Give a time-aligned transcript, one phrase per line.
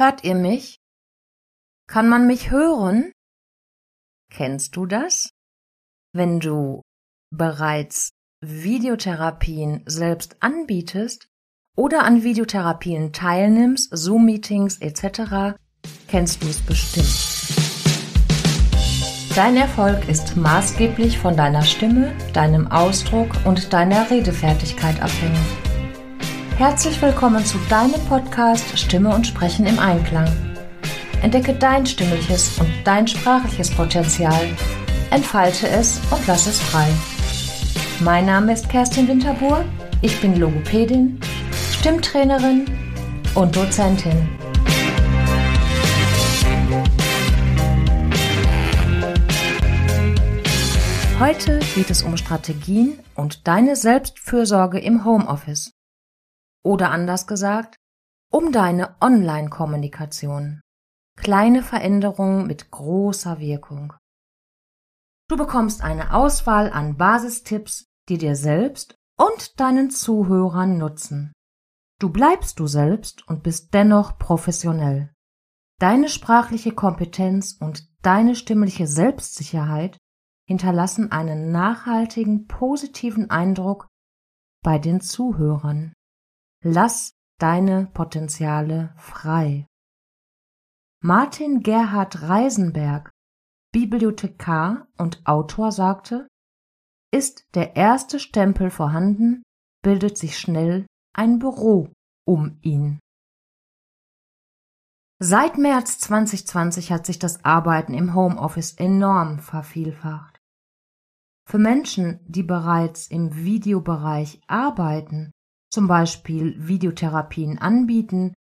[0.00, 0.78] Hört ihr mich?
[1.86, 3.12] Kann man mich hören?
[4.32, 5.28] Kennst du das?
[6.14, 6.80] Wenn du
[7.30, 8.08] bereits
[8.42, 11.28] Videotherapien selbst anbietest
[11.76, 15.58] oder an Videotherapien teilnimmst, Zoom-Meetings etc.,
[16.08, 17.14] kennst du es bestimmt.
[19.36, 25.59] Dein Erfolg ist maßgeblich von deiner Stimme, deinem Ausdruck und deiner Redefertigkeit abhängig.
[26.60, 30.28] Herzlich willkommen zu deinem Podcast Stimme und Sprechen im Einklang.
[31.22, 34.46] Entdecke dein stimmliches und dein sprachliches Potenzial,
[35.10, 36.86] entfalte es und lass es frei.
[38.00, 39.64] Mein Name ist Kerstin Winterbuhr,
[40.02, 41.18] ich bin Logopädin,
[41.78, 42.66] Stimmtrainerin
[43.34, 44.28] und Dozentin.
[51.18, 55.79] Heute geht es um Strategien und deine Selbstfürsorge im Homeoffice.
[56.62, 57.76] Oder anders gesagt,
[58.30, 60.60] um deine Online-Kommunikation.
[61.16, 63.92] Kleine Veränderungen mit großer Wirkung.
[65.28, 71.32] Du bekommst eine Auswahl an Basistipps, die dir selbst und deinen Zuhörern nutzen.
[72.00, 75.12] Du bleibst du selbst und bist dennoch professionell.
[75.78, 79.98] Deine sprachliche Kompetenz und deine stimmliche Selbstsicherheit
[80.46, 83.86] hinterlassen einen nachhaltigen positiven Eindruck
[84.62, 85.92] bei den Zuhörern.
[86.62, 89.66] Lass deine Potenziale frei.
[91.02, 93.10] Martin Gerhard Reisenberg,
[93.72, 96.28] Bibliothekar und Autor, sagte,
[97.10, 99.42] ist der erste Stempel vorhanden,
[99.82, 101.90] bildet sich schnell ein Büro
[102.26, 103.00] um ihn.
[105.18, 110.38] Seit März 2020 hat sich das Arbeiten im Homeoffice enorm vervielfacht.
[111.48, 115.32] Für Menschen, die bereits im Videobereich arbeiten,
[115.70, 118.34] zum Beispiel Videotherapien anbieten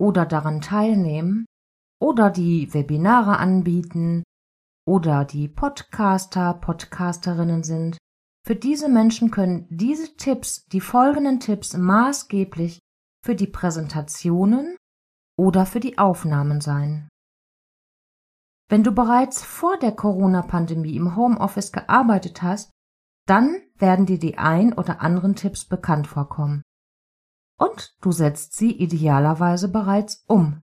[0.00, 1.46] oder daran teilnehmen,
[2.00, 4.24] oder die Webinare anbieten,
[4.84, 7.98] oder die Podcaster, Podcasterinnen sind,
[8.44, 12.80] für diese Menschen können diese Tipps, die folgenden Tipps maßgeblich
[13.24, 14.76] für die Präsentationen
[15.38, 17.08] oder für die Aufnahmen sein.
[18.68, 22.70] Wenn du bereits vor der Corona-Pandemie im Homeoffice gearbeitet hast,
[23.28, 26.62] dann werden dir die ein oder anderen Tipps bekannt vorkommen.
[27.58, 30.60] Und du setzt sie idealerweise bereits um.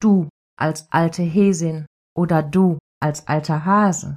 [0.00, 1.86] Du als alte Häsin
[2.16, 4.16] oder du als alter Hase.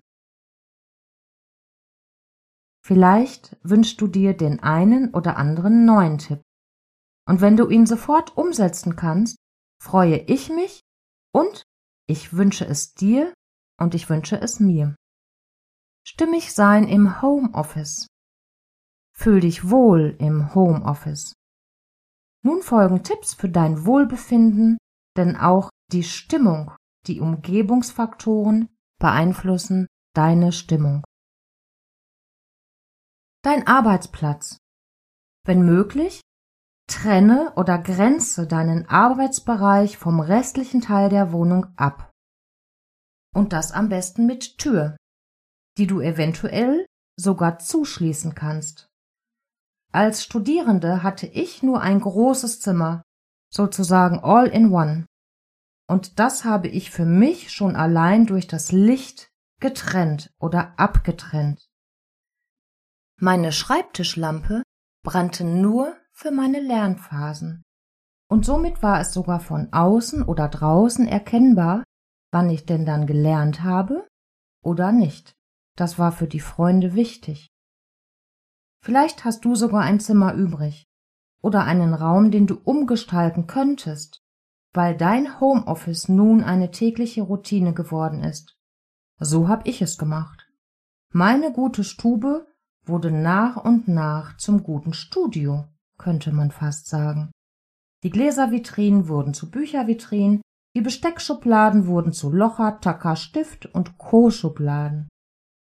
[2.86, 6.42] Vielleicht wünschst du dir den einen oder anderen neuen Tipp.
[7.28, 9.36] Und wenn du ihn sofort umsetzen kannst,
[9.80, 10.82] freue ich mich
[11.32, 11.64] und
[12.08, 13.34] ich wünsche es dir
[13.80, 14.96] und ich wünsche es mir.
[16.04, 18.08] Stimmig sein im Homeoffice.
[19.16, 21.34] Fühl dich wohl im Homeoffice.
[22.42, 24.78] Nun folgen Tipps für dein Wohlbefinden,
[25.18, 26.72] denn auch die Stimmung,
[27.08, 28.70] die Umgebungsfaktoren
[29.00, 31.04] beeinflussen deine Stimmung.
[33.44, 34.58] Dein Arbeitsplatz.
[35.46, 36.22] Wenn möglich,
[36.90, 42.12] Trenne oder grenze deinen Arbeitsbereich vom restlichen Teil der Wohnung ab.
[43.36, 44.98] Und das am besten mit Tür,
[45.78, 46.86] die du eventuell
[47.18, 48.89] sogar zuschließen kannst.
[49.92, 53.02] Als Studierende hatte ich nur ein großes Zimmer,
[53.52, 55.06] sozusagen all in one.
[55.88, 61.68] Und das habe ich für mich schon allein durch das Licht getrennt oder abgetrennt.
[63.20, 64.62] Meine Schreibtischlampe
[65.04, 67.64] brannte nur für meine Lernphasen.
[68.30, 71.84] Und somit war es sogar von außen oder draußen erkennbar,
[72.32, 74.08] wann ich denn dann gelernt habe
[74.64, 75.34] oder nicht.
[75.76, 77.49] Das war für die Freunde wichtig.
[78.82, 80.88] Vielleicht hast du sogar ein Zimmer übrig
[81.42, 84.24] oder einen Raum, den du umgestalten könntest,
[84.74, 88.58] weil dein Homeoffice nun eine tägliche Routine geworden ist.
[89.20, 90.48] So hab ich es gemacht.
[91.12, 92.48] Meine gute Stube
[92.86, 95.66] wurde nach und nach zum guten Studio
[95.98, 97.32] könnte man fast sagen.
[98.04, 100.42] Die Gläservitrinen wurden zu Büchervitrinen,
[100.76, 105.10] die Besteckschubladen wurden zu Locher, Tacker, Stift und Co-Schubladen.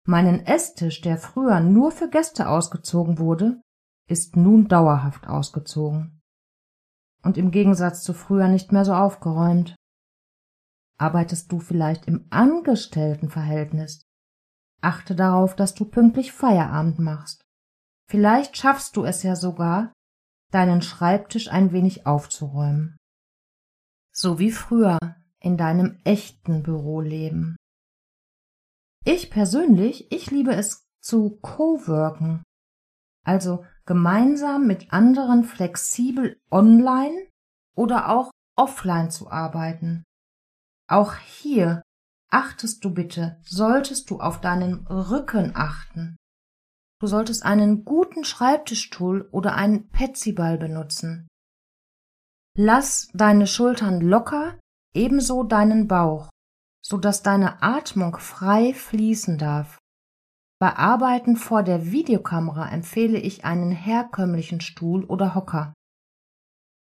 [0.04, 3.62] Meinen Esstisch, der früher nur für Gäste ausgezogen wurde,
[4.08, 6.20] ist nun dauerhaft ausgezogen.
[7.22, 9.76] Und im Gegensatz zu früher nicht mehr so aufgeräumt.
[10.98, 14.02] Arbeitest du vielleicht im Angestelltenverhältnis?
[14.80, 17.42] Achte darauf, dass du pünktlich Feierabend machst.
[18.10, 19.92] Vielleicht schaffst du es ja sogar,
[20.50, 22.96] deinen Schreibtisch ein wenig aufzuräumen.
[24.12, 24.98] So wie früher
[25.40, 27.56] in deinem echten Büroleben.
[29.04, 32.44] Ich persönlich, ich liebe es zu coworken,
[33.24, 37.28] also gemeinsam mit anderen flexibel online
[37.74, 40.04] oder auch offline zu arbeiten.
[40.88, 41.82] Auch hier
[42.30, 46.16] achtest du bitte, solltest du auf deinen Rücken achten.
[47.00, 51.26] Du solltest einen guten Schreibtischstuhl oder einen Petsyball benutzen.
[52.56, 54.60] Lass deine Schultern locker,
[54.94, 56.28] ebenso deinen Bauch,
[56.92, 59.78] so dass deine Atmung frei fließen darf.
[60.60, 65.72] Bei Arbeiten vor der Videokamera empfehle ich einen herkömmlichen Stuhl oder Hocker.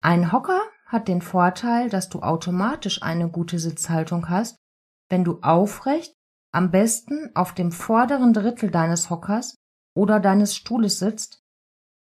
[0.01, 4.55] Ein Hocker hat den Vorteil, dass du automatisch eine gute Sitzhaltung hast,
[5.09, 6.13] wenn du aufrecht,
[6.53, 9.55] am besten auf dem vorderen Drittel deines Hockers
[9.97, 11.41] oder deines Stuhles sitzt,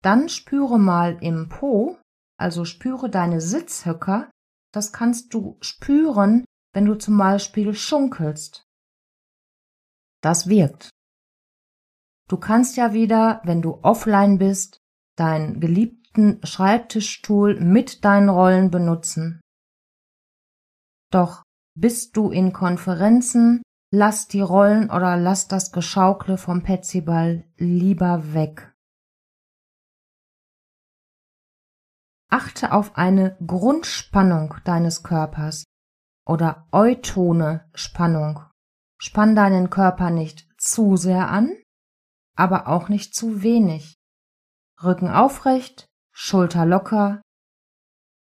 [0.03, 1.97] dann spüre mal im Po,
[2.37, 4.29] also spüre deine Sitzhöcker,
[4.73, 6.43] das kannst du spüren,
[6.75, 8.67] wenn du zum Beispiel schunkelst.
[10.21, 10.89] Das wirkt.
[12.27, 14.81] Du kannst ja wieder, wenn du offline bist,
[15.15, 19.39] deinen geliebten Schreibtischstuhl mit deinen Rollen benutzen.
[21.11, 21.43] Doch
[21.77, 23.61] bist du in Konferenzen,
[23.93, 28.75] lass die Rollen oder lass das Geschaukle vom Petsyball lieber weg.
[32.29, 35.63] Achte auf eine Grundspannung deines Körpers
[36.25, 38.43] oder eutone Spannung.
[38.97, 41.55] Spann deinen Körper nicht zu sehr an,
[42.35, 43.95] aber auch nicht zu wenig.
[44.83, 47.21] Rücken aufrecht, Schulter locker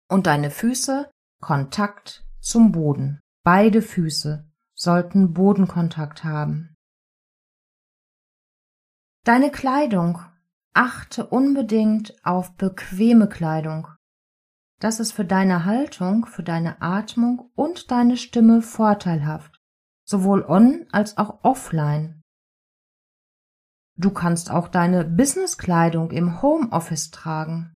[0.09, 1.11] und deine Füße
[1.41, 3.21] Kontakt zum Boden.
[3.44, 6.75] Beide Füße sollten Bodenkontakt haben.
[9.25, 10.21] Deine Kleidung.
[10.73, 13.88] Achte unbedingt auf bequeme Kleidung.
[14.78, 19.58] Das ist für deine Haltung, für deine Atmung und deine Stimme vorteilhaft,
[20.05, 22.23] sowohl on als auch offline.
[23.99, 27.73] Du kannst auch deine Businesskleidung im Homeoffice tragen.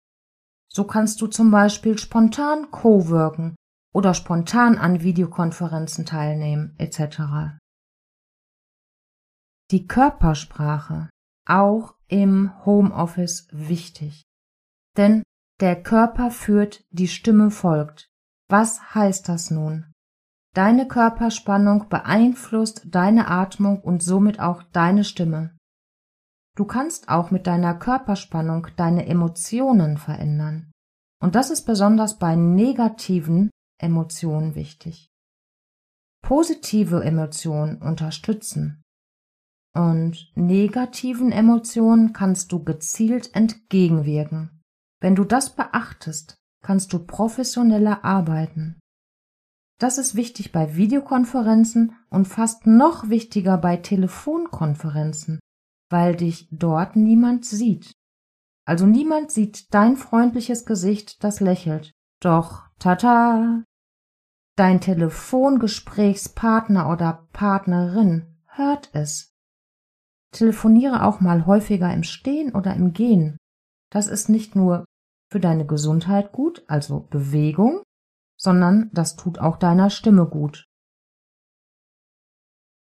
[0.67, 3.55] So kannst du zum Beispiel spontan coworken
[3.93, 7.59] oder spontan an Videokonferenzen teilnehmen etc.
[9.69, 11.09] Die Körpersprache
[11.45, 14.23] auch im Homeoffice wichtig.
[14.97, 15.23] Denn
[15.59, 18.09] der Körper führt, die Stimme folgt.
[18.49, 19.93] Was heißt das nun?
[20.53, 25.55] Deine Körperspannung beeinflusst deine Atmung und somit auch deine Stimme.
[26.55, 30.71] Du kannst auch mit deiner Körperspannung deine Emotionen verändern.
[31.21, 35.09] Und das ist besonders bei negativen Emotionen wichtig.
[36.23, 38.81] Positive Emotionen unterstützen.
[39.75, 44.56] Und negativen Emotionen kannst du gezielt entgegenwirken.
[44.99, 48.79] Wenn du das beachtest, kannst du professioneller arbeiten.
[49.79, 55.39] Das ist wichtig bei Videokonferenzen und fast noch wichtiger bei Telefonkonferenzen,
[55.89, 57.91] weil dich dort niemand sieht.
[58.65, 61.93] Also niemand sieht dein freundliches Gesicht, das lächelt.
[62.21, 63.63] Doch, tata,
[64.55, 69.31] dein Telefongesprächspartner oder Partnerin hört es.
[70.31, 73.37] Telefoniere auch mal häufiger im Stehen oder im Gehen.
[73.89, 74.85] Das ist nicht nur
[75.31, 77.83] für deine Gesundheit gut, also Bewegung,
[78.37, 80.65] sondern das tut auch deiner Stimme gut.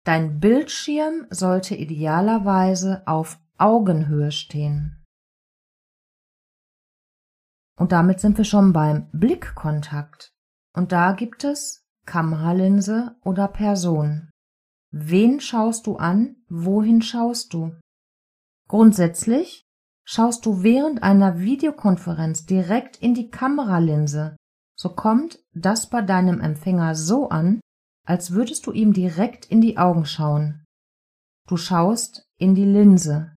[0.04, 5.04] Dein Bildschirm sollte idealerweise auf Augenhöhe stehen.
[7.78, 10.32] Und damit sind wir schon beim Blickkontakt.
[10.74, 14.30] Und da gibt es Kameralinse oder Person.
[14.92, 16.44] Wen schaust du an?
[16.50, 17.76] Wohin schaust du?
[18.68, 19.66] Grundsätzlich
[20.06, 24.36] schaust du während einer Videokonferenz direkt in die Kameralinse,
[24.76, 27.62] so kommt das bei deinem Empfänger so an,
[28.06, 30.66] als würdest du ihm direkt in die Augen schauen.
[31.48, 33.36] Du schaust in die Linse.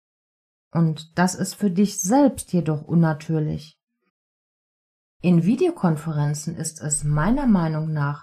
[0.72, 3.74] Und das ist für dich selbst jedoch unnatürlich.
[5.22, 8.22] In Videokonferenzen ist es meiner Meinung nach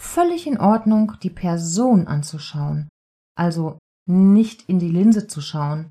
[0.00, 2.88] völlig in Ordnung, die Person anzuschauen,
[3.34, 5.90] also nicht in die Linse zu schauen,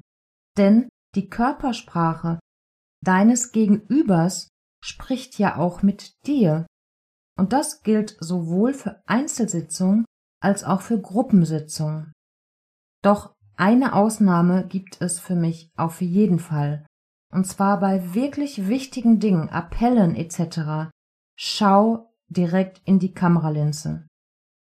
[0.57, 2.39] denn die Körpersprache
[3.03, 4.49] deines Gegenübers
[4.83, 6.67] spricht ja auch mit dir
[7.37, 10.05] und das gilt sowohl für Einzelsitzungen
[10.41, 12.13] als auch für Gruppensitzungen.
[13.03, 16.85] Doch eine Ausnahme gibt es für mich auf jeden Fall.
[17.33, 20.91] Und zwar bei wirklich wichtigen Dingen, Appellen etc.
[21.35, 24.05] Schau direkt in die Kameralinse.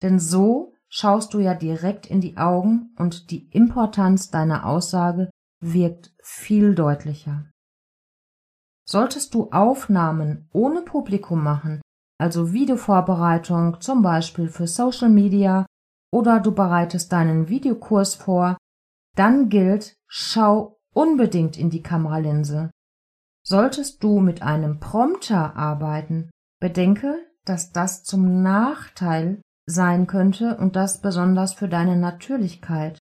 [0.02, 6.14] Denn so schaust du ja direkt in die Augen und die Importanz deiner Aussage wirkt
[6.22, 7.52] viel deutlicher.
[8.90, 11.82] Solltest du Aufnahmen ohne Publikum machen,
[12.20, 15.66] also Videovorbereitung zum Beispiel für Social Media
[16.12, 18.58] oder du bereitest deinen Videokurs vor,
[19.16, 22.72] dann gilt, schau unbedingt in die Kameralinse.
[23.46, 31.02] Solltest du mit einem Prompter arbeiten, bedenke, dass das zum Nachteil sein könnte und das
[31.02, 32.98] besonders für deine Natürlichkeit.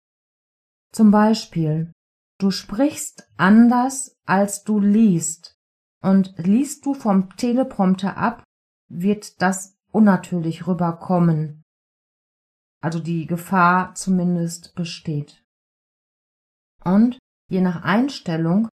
[0.93, 1.93] Zum Beispiel,
[2.39, 5.59] du sprichst anders, als du liest,
[6.03, 8.45] und liest du vom Teleprompter ab,
[8.89, 11.63] wird das unnatürlich rüberkommen.
[12.83, 15.45] Also die Gefahr zumindest besteht.
[16.85, 18.69] Und je nach Einstellung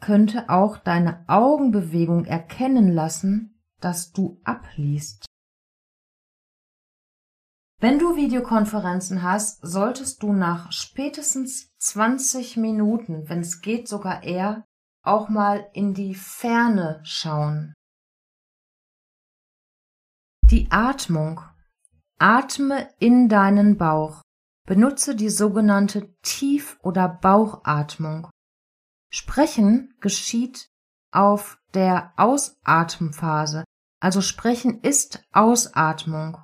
[0.00, 5.26] könnte auch deine Augenbewegung erkennen lassen, dass du abliest.
[7.82, 14.64] Wenn du Videokonferenzen hast, solltest du nach spätestens 20 Minuten, wenn es geht sogar eher,
[15.04, 17.74] auch mal in die Ferne schauen.
[20.48, 21.40] Die Atmung.
[22.20, 24.22] Atme in deinen Bauch.
[24.64, 28.30] Benutze die sogenannte Tief- oder Bauchatmung.
[29.12, 30.68] Sprechen geschieht
[31.10, 33.64] auf der Ausatmphase,
[34.00, 36.38] also Sprechen ist Ausatmung.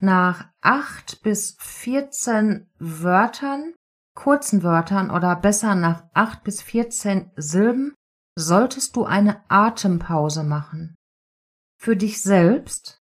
[0.00, 3.74] Nach acht bis vierzehn Wörtern,
[4.14, 7.94] kurzen Wörtern oder besser nach acht bis vierzehn Silben
[8.36, 10.94] solltest du eine Atempause machen.
[11.80, 12.98] Für dich selbst,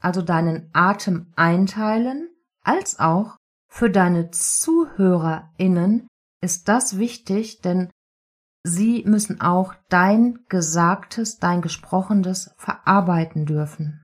[0.00, 2.30] also deinen Atem einteilen,
[2.62, 3.36] als auch
[3.68, 6.06] für deine ZuhörerInnen
[6.42, 7.90] ist das wichtig, denn
[8.64, 14.02] sie müssen auch dein Gesagtes, dein Gesprochenes verarbeiten dürfen.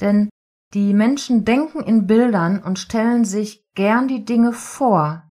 [0.00, 0.28] Denn
[0.74, 5.30] die Menschen denken in Bildern und stellen sich gern die Dinge vor,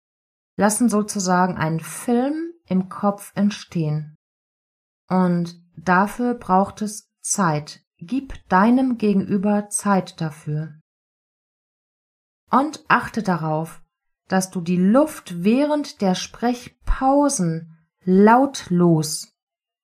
[0.56, 4.18] lassen sozusagen einen Film im Kopf entstehen.
[5.08, 7.82] Und dafür braucht es Zeit.
[7.98, 10.80] Gib deinem Gegenüber Zeit dafür.
[12.52, 13.82] Und achte darauf,
[14.28, 19.34] dass du die Luft während der Sprechpausen lautlos,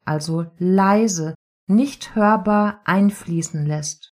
[0.05, 1.36] also leise,
[1.67, 4.11] nicht hörbar einfließen lässt.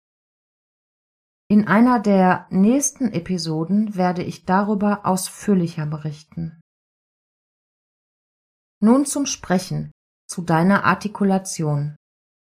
[1.49, 6.61] In einer der nächsten Episoden werde ich darüber ausführlicher berichten.
[8.81, 9.93] Nun zum Sprechen,
[10.27, 11.97] zu deiner Artikulation.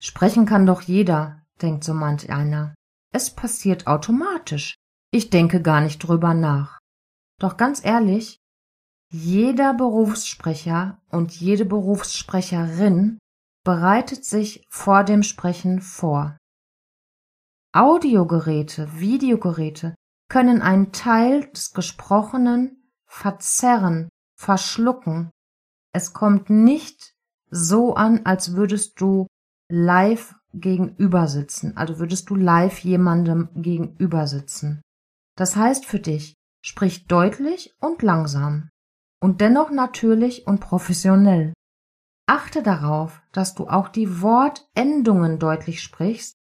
[0.03, 2.75] Sprechen kann doch jeder, denkt so manch einer.
[3.13, 4.75] Es passiert automatisch.
[5.13, 6.79] Ich denke gar nicht drüber nach.
[7.39, 8.39] Doch ganz ehrlich,
[9.11, 13.19] jeder Berufssprecher und jede Berufssprecherin
[13.65, 16.37] bereitet sich vor dem Sprechen vor.
[17.73, 19.95] Audiogeräte, Videogeräte
[20.29, 24.09] können einen Teil des Gesprochenen verzerren,
[24.39, 25.31] verschlucken.
[25.93, 27.15] Es kommt nicht
[27.51, 29.27] so an, als würdest du
[29.71, 34.81] live gegenüber sitzen, also würdest du live jemandem gegenüber sitzen.
[35.37, 38.71] Das heißt für dich, sprich deutlich und langsam
[39.23, 41.53] und dennoch natürlich und professionell.
[42.27, 46.35] Achte darauf, dass du auch die Wortendungen deutlich sprichst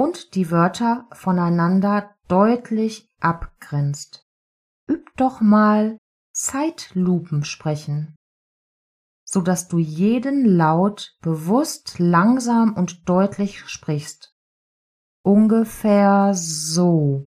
[0.00, 4.24] und die Wörter voneinander deutlich abgrenzt.
[4.90, 5.98] Üb doch mal
[6.32, 8.16] Zeitlupen sprechen,
[9.26, 14.32] so dass du jeden Laut bewusst langsam und deutlich sprichst.
[15.22, 17.26] Ungefähr so.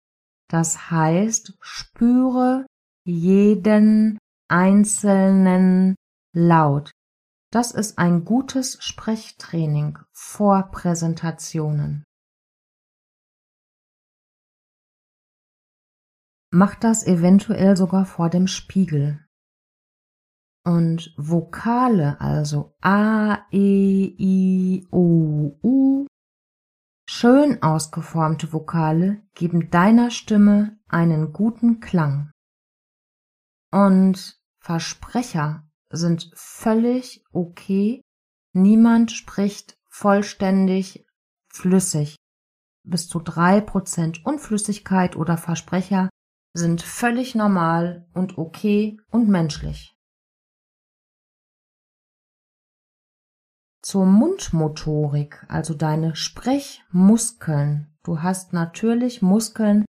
[0.48, 2.66] Das heißt, spüre
[3.04, 5.96] jeden einzelnen
[6.34, 6.92] Laut.
[7.52, 12.06] Das ist ein gutes Sprechtraining vor Präsentationen.
[16.54, 19.26] Mach das eventuell sogar vor dem Spiegel.
[20.66, 26.06] Und Vokale, also A, E, I, O, U,
[27.10, 32.32] schön ausgeformte Vokale geben deiner Stimme einen guten Klang.
[33.72, 38.02] Und Versprecher sind völlig okay.
[38.54, 41.06] Niemand spricht vollständig
[41.48, 42.18] flüssig.
[42.84, 46.10] Bis zu drei Prozent Unflüssigkeit oder Versprecher
[46.54, 49.96] sind völlig normal und okay und menschlich.
[53.82, 57.88] Zur Mundmotorik, also deine Sprechmuskeln.
[58.04, 59.86] Du hast natürlich Muskeln,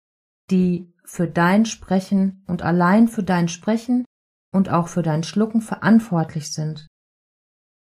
[0.50, 4.06] die für dein Sprechen und allein für dein Sprechen
[4.54, 6.88] und auch für dein Schlucken verantwortlich sind.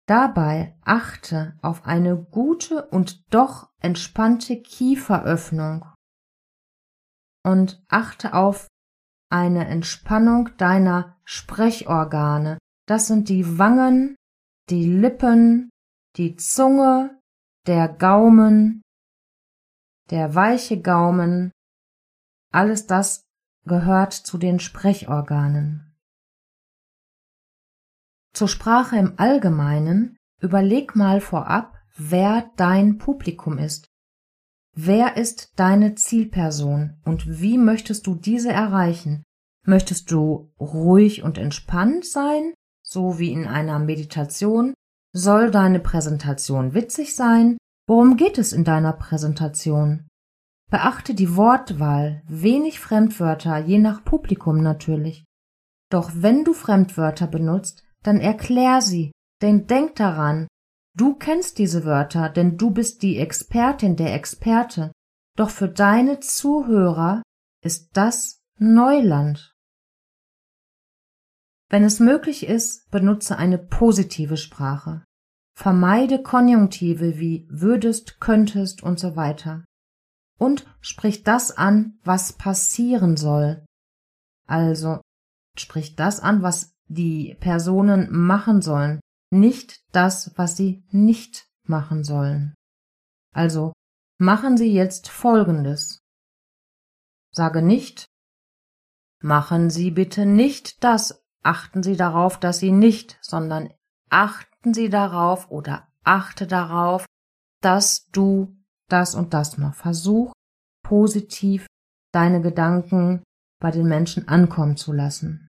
[0.08, 5.86] Dabei achte auf eine gute und doch entspannte Kieferöffnung
[7.44, 8.68] und achte auf
[9.32, 12.58] eine Entspannung deiner Sprechorgane.
[12.88, 14.16] Das sind die Wangen,
[14.70, 15.70] die Lippen,
[16.18, 17.20] die Zunge,
[17.68, 18.82] der Gaumen,
[20.10, 21.52] der weiche Gaumen.
[22.52, 23.24] Alles das
[23.66, 25.96] gehört zu den Sprechorganen.
[28.34, 33.88] Zur Sprache im Allgemeinen überleg mal vorab, wer dein Publikum ist.
[34.82, 39.24] Wer ist deine Zielperson und wie möchtest du diese erreichen?
[39.66, 44.74] Möchtest du ruhig und entspannt sein, so wie in einer Meditation?
[45.12, 47.58] Soll deine Präsentation witzig sein?
[47.88, 50.08] Worum geht es in deiner Präsentation?
[50.72, 55.26] Beachte die Wortwahl, wenig Fremdwörter, je nach Publikum natürlich.
[55.92, 60.48] Doch wenn du Fremdwörter benutzt, dann erklär sie, denn denk daran,
[60.96, 64.92] du kennst diese Wörter, denn du bist die Expertin, der Experte,
[65.36, 67.24] doch für deine Zuhörer
[67.64, 69.54] ist das Neuland.
[71.70, 75.06] Wenn es möglich ist, benutze eine positive Sprache.
[75.56, 79.64] Vermeide Konjunktive wie würdest, könntest und so weiter.
[80.40, 83.66] Und sprich das an, was passieren soll.
[84.48, 85.02] Also
[85.58, 89.00] sprich das an, was die Personen machen sollen,
[89.32, 92.56] nicht das, was sie nicht machen sollen.
[93.34, 93.74] Also
[94.18, 96.00] machen Sie jetzt Folgendes.
[97.32, 98.06] Sage nicht,
[99.22, 103.72] machen Sie bitte nicht das, achten Sie darauf, dass Sie nicht, sondern
[104.10, 107.06] achten Sie darauf oder achte darauf,
[107.62, 108.58] dass du
[108.90, 109.82] das und das machst.
[109.82, 110.34] Versuch
[110.84, 111.68] positiv
[112.12, 113.24] deine Gedanken
[113.62, 115.49] bei den Menschen ankommen zu lassen.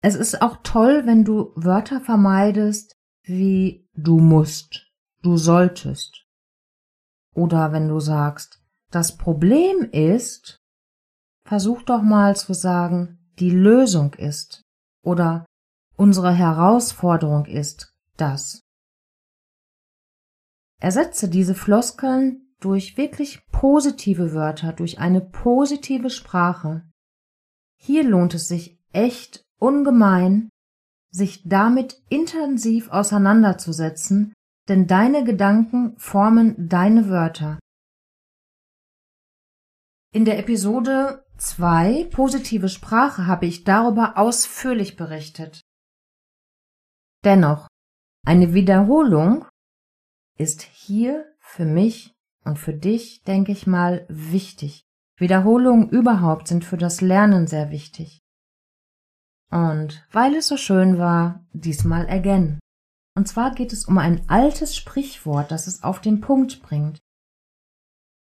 [0.00, 4.86] Es ist auch toll, wenn du Wörter vermeidest wie du musst,
[5.22, 6.24] du solltest.
[7.34, 10.58] Oder wenn du sagst, das Problem ist,
[11.44, 14.64] versuch doch mal zu sagen, die Lösung ist.
[15.02, 15.44] Oder
[15.96, 18.62] unsere Herausforderung ist das.
[20.80, 26.88] Ersetze diese Floskeln durch wirklich positive Wörter, durch eine positive Sprache.
[27.76, 30.48] Hier lohnt es sich echt ungemein,
[31.10, 34.32] sich damit intensiv auseinanderzusetzen,
[34.68, 37.58] denn deine Gedanken formen deine Wörter.
[40.12, 45.60] In der Episode 2 Positive Sprache habe ich darüber ausführlich berichtet.
[47.24, 47.68] Dennoch,
[48.26, 49.46] eine Wiederholung
[50.38, 52.12] ist hier für mich
[52.44, 54.82] und für dich, denke ich mal, wichtig.
[55.18, 58.20] Wiederholungen überhaupt sind für das Lernen sehr wichtig.
[59.50, 62.58] Und weil es so schön war, diesmal again.
[63.16, 66.98] Und zwar geht es um ein altes Sprichwort, das es auf den Punkt bringt.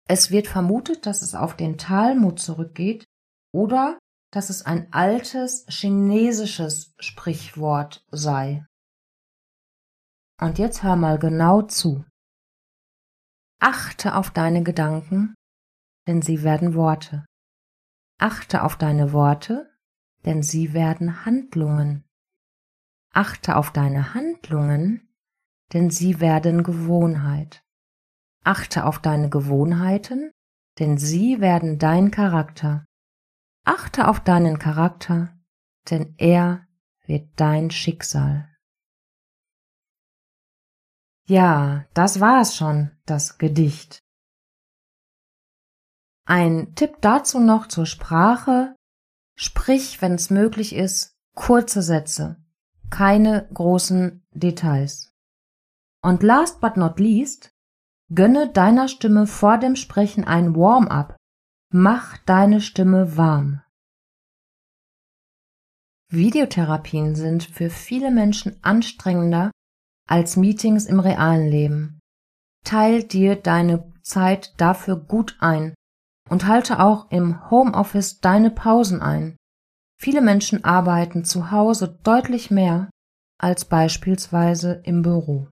[0.09, 3.05] Es wird vermutet, dass es auf den Talmud zurückgeht
[3.53, 3.99] oder
[4.33, 8.65] dass es ein altes chinesisches Sprichwort sei.
[10.41, 12.05] Und jetzt hör mal genau zu.
[13.59, 15.35] Achte auf deine Gedanken,
[16.07, 17.25] denn sie werden Worte.
[18.19, 19.75] Achte auf deine Worte,
[20.27, 22.05] denn sie werden Handlungen.
[23.15, 25.09] Achte auf deine Handlungen,
[25.73, 27.65] denn sie werden Gewohnheit.
[28.45, 30.31] Achte auf deine Gewohnheiten,
[30.79, 32.85] denn sie werden dein Charakter.
[33.65, 35.37] Achte auf deinen Charakter,
[35.91, 36.67] denn er
[37.07, 38.53] wird dein Schicksal.
[41.29, 43.99] Ja, das war es schon, das Gedicht.
[46.25, 48.76] Ein Tipp dazu noch zur Sprache.
[49.39, 52.43] Sprich, wenn es möglich ist, kurze Sätze,
[52.89, 55.13] keine großen Details.
[56.03, 57.51] Und last but not least,
[58.15, 61.17] gönne deiner Stimme vor dem Sprechen ein Warm-up.
[61.71, 63.61] Mach deine Stimme warm.
[66.09, 69.51] Videotherapien sind für viele Menschen anstrengender
[70.09, 71.99] als Meetings im realen Leben.
[72.65, 75.75] Teil dir deine Zeit dafür gut ein
[76.29, 79.37] und halte auch im Homeoffice deine Pausen ein.
[79.99, 82.91] Viele Menschen arbeiten zu Hause deutlich mehr
[83.39, 85.49] als beispielsweise im Büro.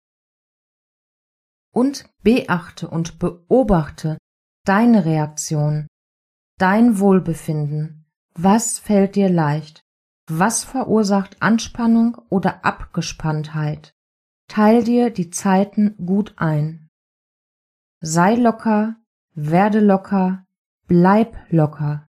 [1.73, 4.17] Und beachte und beobachte
[4.65, 5.87] deine Reaktion,
[6.57, 8.05] dein Wohlbefinden.
[8.35, 9.81] Was fällt dir leicht?
[10.27, 13.93] Was verursacht Anspannung oder Abgespanntheit?
[14.47, 16.89] Teil dir die Zeiten gut ein.
[17.99, 18.95] Sei locker,
[19.33, 20.45] werde locker,
[20.87, 22.07] bleib locker.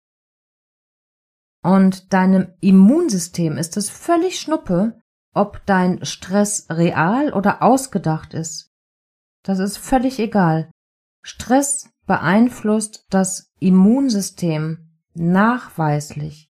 [1.62, 5.00] Und deinem Immunsystem ist es völlig schnuppe,
[5.34, 8.70] ob dein Stress real oder ausgedacht ist.
[9.42, 10.70] Das ist völlig egal.
[11.24, 16.48] Stress beeinflusst das Immunsystem nachweislich.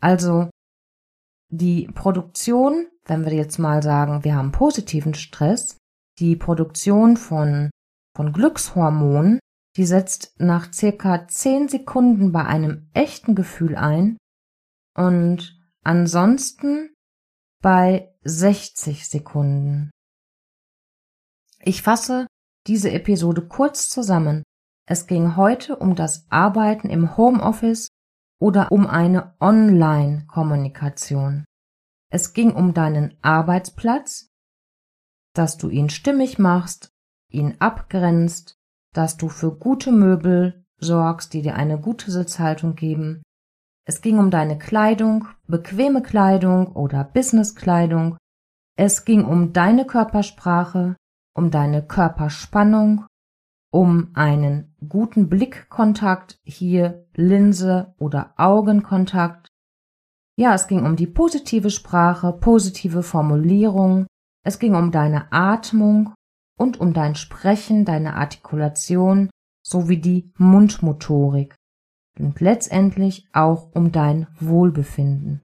[0.00, 0.48] Also
[1.50, 5.78] die Produktion wenn wir jetzt mal sagen, wir haben positiven Stress,
[6.18, 7.70] die Produktion von,
[8.14, 9.40] von Glückshormonen,
[9.78, 14.18] die setzt nach circa 10 Sekunden bei einem echten Gefühl ein
[14.96, 16.92] und ansonsten
[17.62, 19.90] bei 60 Sekunden.
[21.60, 22.26] Ich fasse
[22.66, 24.42] diese Episode kurz zusammen.
[24.84, 27.86] Es ging heute um das Arbeiten im Homeoffice
[28.40, 31.44] oder um eine Online-Kommunikation.
[32.10, 34.26] Es ging um deinen Arbeitsplatz,
[35.34, 36.90] dass du ihn stimmig machst,
[37.30, 38.57] ihn abgrenzt,
[38.94, 43.22] dass du für gute Möbel sorgst, die dir eine gute Sitzhaltung geben.
[43.84, 48.16] Es ging um deine Kleidung, bequeme Kleidung oder Businesskleidung.
[48.76, 50.96] Es ging um deine Körpersprache,
[51.34, 53.06] um deine Körperspannung,
[53.72, 59.48] um einen guten Blickkontakt, hier Linse oder Augenkontakt.
[60.36, 64.06] Ja, es ging um die positive Sprache, positive Formulierung,
[64.44, 66.14] es ging um deine Atmung
[66.58, 69.30] und um dein Sprechen, deine Artikulation
[69.64, 71.54] sowie die Mundmotorik
[72.18, 75.42] und letztendlich auch um dein Wohlbefinden.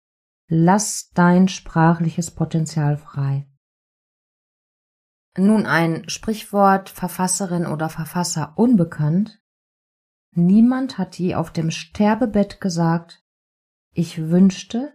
[0.50, 3.46] Lass dein sprachliches Potenzial frei.
[5.36, 9.40] Nun ein Sprichwort Verfasserin oder Verfasser unbekannt.
[10.34, 13.22] Niemand hat je auf dem Sterbebett gesagt,
[13.94, 14.94] ich wünschte,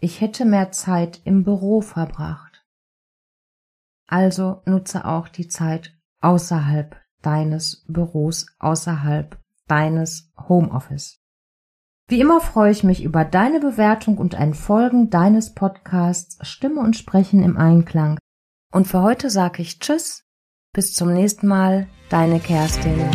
[0.00, 2.49] ich hätte mehr Zeit im Büro verbracht.
[4.10, 11.20] Also nutze auch die Zeit außerhalb deines Büros, außerhalb deines Homeoffice.
[12.08, 16.96] Wie immer freue ich mich über deine Bewertung und ein Folgen deines Podcasts Stimme und
[16.96, 18.18] Sprechen im Einklang.
[18.72, 20.24] Und für heute sage ich Tschüss,
[20.72, 23.08] bis zum nächsten Mal, deine Kerstin.